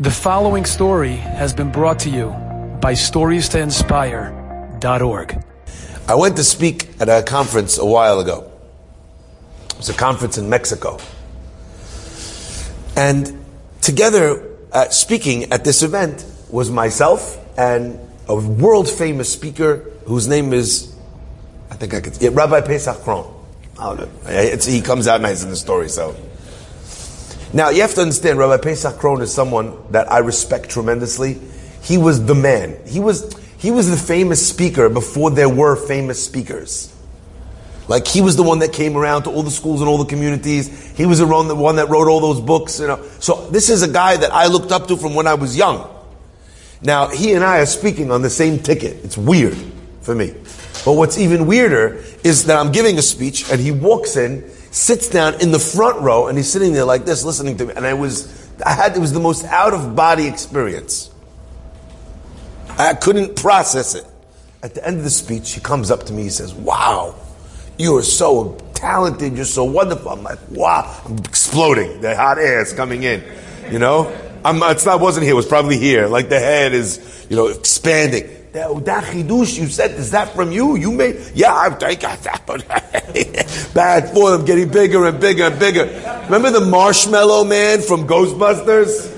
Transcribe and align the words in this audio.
The 0.00 0.12
following 0.12 0.64
story 0.64 1.16
has 1.16 1.52
been 1.52 1.72
brought 1.72 1.98
to 2.00 2.08
you 2.08 2.28
by 2.80 2.92
StoriesToInspire.org. 2.92 5.44
I 6.06 6.14
went 6.14 6.36
to 6.36 6.44
speak 6.44 6.88
at 7.00 7.08
a 7.08 7.24
conference 7.24 7.78
a 7.78 7.84
while 7.84 8.20
ago. 8.20 8.48
It 9.70 9.76
was 9.76 9.88
a 9.88 9.94
conference 9.94 10.38
in 10.38 10.48
Mexico. 10.48 11.00
And 12.96 13.44
together, 13.80 14.46
uh, 14.70 14.88
speaking 14.90 15.52
at 15.52 15.64
this 15.64 15.82
event 15.82 16.24
was 16.48 16.70
myself 16.70 17.36
and 17.58 17.98
a 18.28 18.36
world 18.36 18.88
famous 18.88 19.32
speaker 19.32 19.78
whose 20.06 20.28
name 20.28 20.52
is, 20.52 20.94
I 21.72 21.74
think 21.74 21.92
I 21.92 22.00
could, 22.00 22.22
yeah, 22.22 22.30
Rabbi 22.32 22.60
Pesach 22.60 22.98
Krohn. 22.98 23.34
He 24.64 24.80
comes 24.80 25.08
out 25.08 25.20
nice 25.20 25.42
in 25.42 25.50
the 25.50 25.56
story, 25.56 25.88
so. 25.88 26.14
Now, 27.52 27.70
you 27.70 27.82
have 27.82 27.94
to 27.94 28.02
understand, 28.02 28.38
Rabbi 28.38 28.62
Pesach 28.62 28.96
Krohn 28.96 29.22
is 29.22 29.32
someone 29.32 29.76
that 29.92 30.10
I 30.12 30.18
respect 30.18 30.68
tremendously. 30.68 31.38
He 31.82 31.96
was 31.96 32.24
the 32.26 32.34
man. 32.34 32.78
He 32.86 33.00
was, 33.00 33.34
he 33.56 33.70
was 33.70 33.88
the 33.88 33.96
famous 33.96 34.46
speaker 34.46 34.88
before 34.88 35.30
there 35.30 35.48
were 35.48 35.74
famous 35.74 36.22
speakers. 36.22 36.94
Like 37.88 38.06
he 38.06 38.20
was 38.20 38.36
the 38.36 38.42
one 38.42 38.58
that 38.58 38.74
came 38.74 38.96
around 38.96 39.22
to 39.22 39.30
all 39.30 39.42
the 39.42 39.50
schools 39.50 39.80
and 39.80 39.88
all 39.88 39.96
the 39.96 40.04
communities. 40.04 40.94
He 40.96 41.06
was 41.06 41.18
the 41.20 41.26
one 41.26 41.76
that 41.76 41.88
wrote 41.88 42.08
all 42.08 42.20
those 42.20 42.40
books. 42.40 42.78
You 42.78 42.88
know, 42.88 43.02
so 43.18 43.48
this 43.48 43.70
is 43.70 43.82
a 43.82 43.88
guy 43.88 44.16
that 44.16 44.32
I 44.32 44.46
looked 44.46 44.70
up 44.70 44.88
to 44.88 44.96
from 44.96 45.14
when 45.14 45.26
I 45.26 45.34
was 45.34 45.56
young. 45.56 45.88
Now 46.82 47.08
he 47.08 47.32
and 47.32 47.42
I 47.42 47.60
are 47.60 47.66
speaking 47.66 48.10
on 48.10 48.20
the 48.20 48.30
same 48.30 48.58
ticket. 48.58 49.02
It's 49.04 49.16
weird 49.16 49.56
for 50.02 50.14
me. 50.14 50.34
But 50.84 50.92
what's 50.92 51.18
even 51.18 51.46
weirder 51.46 52.04
is 52.22 52.44
that 52.44 52.58
I'm 52.58 52.72
giving 52.72 52.98
a 52.98 53.02
speech 53.02 53.50
and 53.50 53.58
he 53.58 53.70
walks 53.70 54.16
in 54.16 54.48
sits 54.78 55.08
down 55.08 55.40
in 55.40 55.50
the 55.50 55.58
front 55.58 56.00
row 56.00 56.28
and 56.28 56.38
he's 56.38 56.50
sitting 56.50 56.72
there 56.72 56.84
like 56.84 57.04
this 57.04 57.24
listening 57.24 57.56
to 57.56 57.66
me 57.66 57.74
and 57.74 57.84
I 57.84 57.94
was 57.94 58.48
I 58.64 58.72
had 58.72 58.96
it 58.96 59.00
was 59.00 59.12
the 59.12 59.20
most 59.20 59.44
out 59.44 59.74
of 59.74 59.96
body 59.96 60.26
experience. 60.26 61.10
I 62.78 62.94
couldn't 62.94 63.34
process 63.36 63.94
it. 63.96 64.04
At 64.62 64.74
the 64.74 64.86
end 64.86 64.98
of 64.98 65.04
the 65.04 65.10
speech, 65.10 65.52
he 65.52 65.60
comes 65.60 65.90
up 65.90 66.04
to 66.04 66.12
me, 66.12 66.22
he 66.24 66.30
says, 66.30 66.54
Wow, 66.54 67.14
you 67.76 67.96
are 67.96 68.02
so 68.02 68.56
talented, 68.74 69.34
you're 69.34 69.44
so 69.44 69.64
wonderful. 69.64 70.12
I'm 70.12 70.22
like, 70.22 70.38
wow, 70.50 71.00
I'm 71.04 71.18
exploding. 71.18 72.00
The 72.00 72.16
hot 72.16 72.38
air 72.38 72.60
is 72.60 72.72
coming 72.72 73.02
in. 73.02 73.22
You 73.70 73.78
know? 73.78 74.12
I'm, 74.44 74.62
it's 74.64 74.86
not 74.86 75.00
wasn't 75.00 75.24
here, 75.24 75.32
it 75.32 75.36
was 75.36 75.46
probably 75.46 75.78
here. 75.78 76.06
Like 76.06 76.28
the 76.28 76.38
head 76.38 76.72
is, 76.72 77.26
you 77.28 77.36
know, 77.36 77.48
expanding 77.48 78.28
that, 78.52 78.84
that 78.86 79.04
chidush 79.04 79.58
you 79.58 79.68
said, 79.68 79.92
is 79.92 80.12
that 80.12 80.34
from 80.34 80.52
you? 80.52 80.76
You 80.76 80.92
made, 80.92 81.20
yeah, 81.34 81.52
I, 81.52 81.66
I 81.66 81.94
got 81.94 82.18
that, 82.22 82.42
but 82.46 82.66
bad 83.74 84.12
for 84.14 84.30
them, 84.30 84.44
getting 84.44 84.70
bigger 84.70 85.06
and 85.06 85.20
bigger 85.20 85.44
and 85.44 85.58
bigger. 85.58 85.84
Remember 86.24 86.50
the 86.50 86.64
marshmallow 86.64 87.44
man 87.44 87.80
from 87.80 88.06
Ghostbusters? 88.06 89.16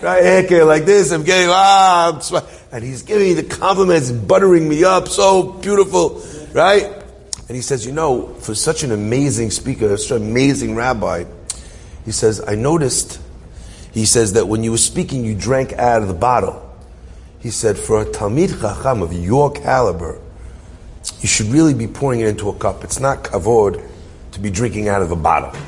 Right, 0.00 0.48
like 0.62 0.84
this, 0.84 1.10
I'm 1.10 1.24
getting, 1.24 1.48
ah, 1.50 2.20
I'm 2.20 2.44
and 2.70 2.84
he's 2.84 3.02
giving 3.02 3.28
me 3.28 3.34
the 3.34 3.42
compliments, 3.42 4.10
and 4.10 4.28
buttering 4.28 4.68
me 4.68 4.84
up, 4.84 5.08
so 5.08 5.54
beautiful, 5.54 6.22
right? 6.52 6.84
And 7.48 7.56
he 7.56 7.62
says, 7.62 7.84
you 7.84 7.92
know, 7.92 8.34
for 8.34 8.54
such 8.54 8.84
an 8.84 8.92
amazing 8.92 9.50
speaker, 9.50 9.96
such 9.96 10.20
an 10.20 10.28
amazing 10.28 10.76
rabbi, 10.76 11.24
he 12.04 12.12
says, 12.12 12.40
I 12.46 12.54
noticed, 12.54 13.20
he 13.92 14.04
says 14.04 14.34
that 14.34 14.46
when 14.48 14.62
you 14.62 14.70
were 14.70 14.78
speaking, 14.78 15.24
you 15.24 15.34
drank 15.34 15.72
out 15.74 16.02
of 16.02 16.08
the 16.08 16.14
bottle. 16.14 16.64
He 17.40 17.50
said, 17.50 17.78
for 17.78 18.02
a 18.02 18.04
Talmid 18.04 18.60
Chacham 18.60 19.02
of 19.02 19.12
your 19.12 19.50
caliber, 19.52 20.20
you 21.20 21.28
should 21.28 21.46
really 21.46 21.74
be 21.74 21.86
pouring 21.86 22.20
it 22.20 22.28
into 22.28 22.48
a 22.48 22.54
cup. 22.54 22.84
It's 22.84 23.00
not 23.00 23.24
kavod 23.24 23.84
to 24.32 24.40
be 24.40 24.50
drinking 24.50 24.88
out 24.88 25.02
of 25.02 25.10
a 25.10 25.16
bottle. 25.16 25.58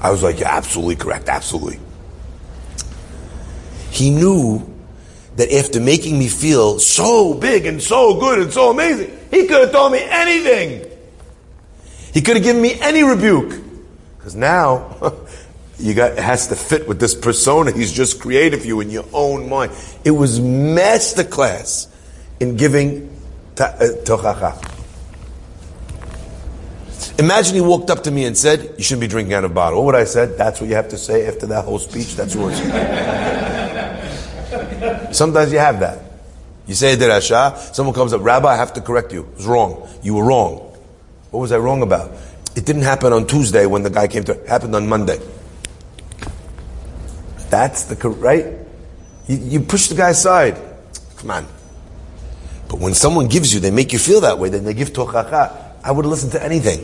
I 0.00 0.10
was 0.10 0.22
like, 0.22 0.38
you're 0.38 0.48
absolutely 0.48 0.96
correct, 0.96 1.28
absolutely. 1.28 1.80
He 3.90 4.10
knew 4.10 4.70
that 5.36 5.52
after 5.52 5.80
making 5.80 6.18
me 6.18 6.28
feel 6.28 6.78
so 6.78 7.34
big 7.34 7.66
and 7.66 7.82
so 7.82 8.18
good 8.20 8.38
and 8.38 8.52
so 8.52 8.70
amazing, 8.70 9.16
he 9.30 9.46
could 9.46 9.60
have 9.62 9.72
told 9.72 9.92
me 9.92 10.00
anything. 10.02 10.90
He 12.12 12.20
could 12.20 12.36
have 12.36 12.44
given 12.44 12.60
me 12.60 12.78
any 12.80 13.02
rebuke. 13.02 13.60
Because 14.18 14.36
now, 14.36 14.96
you 15.78 15.94
got, 15.94 16.12
it 16.12 16.18
has 16.18 16.48
to 16.48 16.56
fit 16.56 16.86
with 16.86 17.00
this 17.00 17.14
persona 17.14 17.72
he's 17.72 17.92
just 17.92 18.20
created 18.20 18.60
for 18.60 18.66
you 18.66 18.80
in 18.80 18.90
your 18.90 19.06
own 19.12 19.48
mind. 19.48 19.72
It 20.04 20.12
was 20.12 20.40
masterclass 20.40 21.88
in 22.40 22.56
giving 22.56 23.10
uh, 23.58 23.72
tochacha. 24.04 24.70
Imagine 27.18 27.54
he 27.54 27.60
walked 27.60 27.90
up 27.90 28.02
to 28.04 28.10
me 28.10 28.24
and 28.24 28.36
said, 28.36 28.74
You 28.76 28.82
shouldn't 28.84 29.02
be 29.02 29.06
drinking 29.08 29.34
out 29.34 29.44
of 29.44 29.52
a 29.52 29.54
bottle. 29.54 29.78
What 29.80 29.86
would 29.86 30.00
I 30.00 30.04
said? 30.04 30.36
That's 30.36 30.60
what 30.60 30.68
you 30.68 30.74
have 30.74 30.88
to 30.88 30.98
say 30.98 31.26
after 31.26 31.46
that 31.46 31.64
whole 31.64 31.78
speech. 31.78 32.16
That's 32.16 32.34
yours. 32.34 32.58
Sometimes 35.16 35.52
you 35.52 35.58
have 35.58 35.80
that. 35.80 36.00
You 36.66 36.74
say 36.74 36.96
derasha, 36.96 37.74
someone 37.74 37.94
comes 37.94 38.12
up, 38.12 38.22
Rabbi, 38.22 38.48
I 38.48 38.56
have 38.56 38.72
to 38.74 38.80
correct 38.80 39.12
you. 39.12 39.22
It 39.22 39.36
was 39.36 39.46
wrong. 39.46 39.88
You 40.02 40.14
were 40.14 40.24
wrong. 40.24 40.56
What 41.30 41.40
was 41.40 41.52
I 41.52 41.58
wrong 41.58 41.82
about? 41.82 42.12
It 42.56 42.64
didn't 42.64 42.82
happen 42.82 43.12
on 43.12 43.26
Tuesday 43.26 43.66
when 43.66 43.82
the 43.82 43.90
guy 43.90 44.08
came 44.08 44.24
to, 44.24 44.32
it 44.32 44.48
happened 44.48 44.74
on 44.74 44.88
Monday. 44.88 45.18
That's 47.54 47.84
the 47.84 48.08
right. 48.08 48.46
You, 49.28 49.36
you 49.36 49.60
push 49.60 49.86
the 49.86 49.94
guy 49.94 50.10
aside. 50.10 50.60
Come 51.18 51.30
on. 51.30 51.46
But 52.68 52.80
when 52.80 52.94
someone 52.94 53.28
gives 53.28 53.54
you, 53.54 53.60
they 53.60 53.70
make 53.70 53.92
you 53.92 54.00
feel 54.00 54.22
that 54.22 54.40
way. 54.40 54.48
Then 54.48 54.64
they 54.64 54.74
give 54.74 54.92
tochacha. 54.92 55.70
I 55.84 55.92
would 55.92 56.04
listen 56.04 56.30
to 56.30 56.42
anything. 56.42 56.80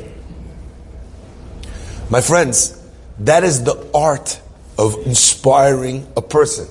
My 2.08 2.20
friends, 2.20 2.80
that 3.18 3.42
is 3.42 3.64
the 3.64 3.84
art 3.92 4.40
of 4.78 4.94
inspiring 5.06 6.06
a 6.16 6.22
person. 6.22 6.68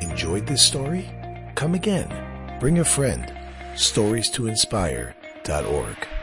Enjoyed 0.00 0.46
this 0.46 0.62
story? 0.62 1.10
Come 1.56 1.74
again. 1.74 2.08
Bring 2.60 2.78
a 2.78 2.84
friend. 2.84 3.32
Stories 3.74 4.30
to 4.30 4.46
inspire.org. 4.46 6.17